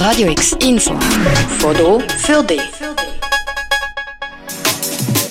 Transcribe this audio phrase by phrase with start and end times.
[0.00, 0.94] Radio X Info.
[1.58, 2.62] Foto für dich.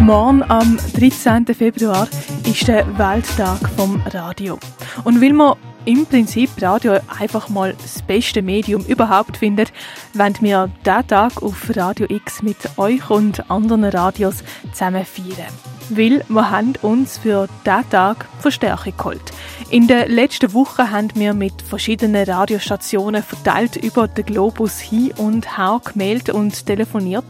[0.00, 1.46] Morgen am 13.
[1.46, 2.06] Februar
[2.44, 4.60] ist der Welttag vom Radio.
[5.02, 9.72] Und weil man im Prinzip Radio einfach mal das beste Medium überhaupt findet,
[10.14, 15.71] wollen wir diesen Tag auf Radio X mit euch und anderen Radios zusammen feiern.
[15.96, 19.32] Weil wir haben uns für diesen Tag Verstärkung geholt.
[19.70, 25.56] In der letzten Woche haben wir mit verschiedenen Radiostationen verteilt über den Globus hin und
[25.56, 27.24] her gemeldet und telefoniert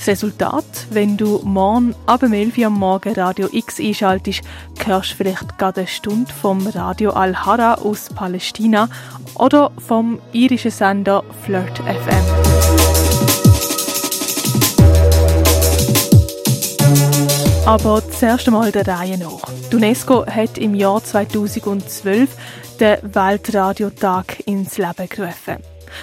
[0.00, 4.40] das Resultat, wenn du morgen ab 11 Uhr am Morgen Radio X einschaltest,
[4.82, 8.88] hörst du vielleicht gerade eine Stunde vom Radio Al-Hara aus Palästina
[9.34, 12.89] oder vom irischen Sender Flirt FM.
[17.70, 19.42] Aber zuerst einmal der Reihe nach.
[19.70, 22.36] Die UNESCO hat im Jahr 2012
[22.80, 25.58] den Weltradiotag ins Leben gerufen.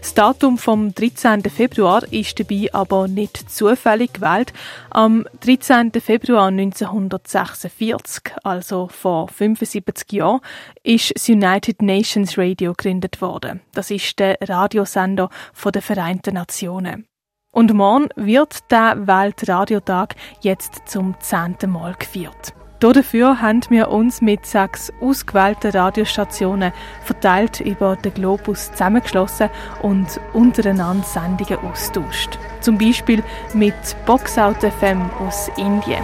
[0.00, 1.44] Das Datum vom 13.
[1.44, 4.52] Februar ist dabei aber nicht zufällig gewählt.
[4.90, 5.92] Am 13.
[6.00, 10.40] Februar 1946, also vor 75 Jahren,
[10.82, 13.60] ist das United Nations Radio gegründet worden.
[13.72, 15.30] Das ist der Radiosender
[15.72, 17.06] der Vereinten Nationen.
[17.54, 22.54] Und morgen wird der Weltradiotag jetzt zum zehnten Mal gefeiert.
[22.80, 26.72] Dafür haben wir uns mit sechs ausgewählten Radiostationen
[27.04, 29.50] verteilt über den Globus zusammengeschlossen
[29.82, 32.38] und untereinander Sendungen austauscht.
[32.60, 33.74] Zum Beispiel mit
[34.06, 36.02] Boxout FM aus Indien.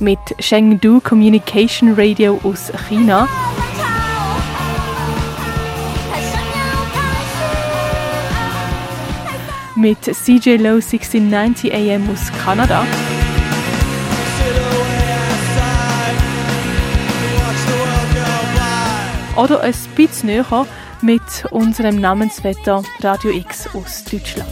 [0.00, 3.28] Mit Chengdu Communication Radio aus China.
[9.76, 12.84] Mit CJ Low 1690 AM aus Kanada.
[19.36, 20.66] Oder ein bisschen näher
[21.02, 24.48] mit unserem Namensvetter Radio X aus Deutschland.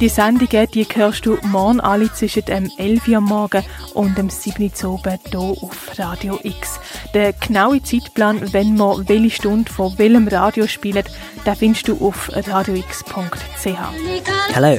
[0.00, 3.62] Die Sendungen die hörst du morgen alle zwischen dem 11 Uhr morgen
[3.94, 6.80] und dem 7 Uhr oben hier auf Radio X.
[7.14, 11.04] Der genaue Zeitplan, wenn wir welche Stunde von welchem Radio spielen,
[11.46, 13.66] den findest du auf radiox.ch.
[14.52, 14.78] Hello,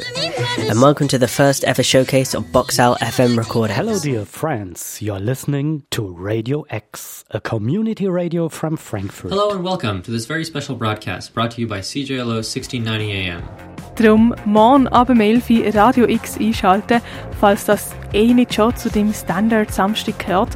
[0.69, 3.77] and welcome to the first ever showcase of Boxout FM recordings.
[3.77, 5.01] Hello, dear friends.
[5.01, 9.31] You're listening to Radio X, a community radio from Frankfurt.
[9.31, 13.74] Hello, and welcome to this very special broadcast brought to you by CJLO 1690 AM.
[13.95, 17.01] Darum morgen ab 11 Uhr Radio X einschalten,
[17.39, 20.49] falls das eh nicht schon zu dem Standard Samstag gehört.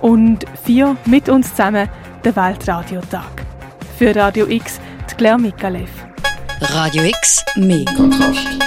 [0.00, 1.88] Und vier mit uns zusammen
[2.24, 3.44] den Weltradiotag.
[3.98, 4.80] Für Radio X
[5.10, 5.90] die Claire Mikalev.
[6.60, 8.58] Radio X, mehr Kontrast.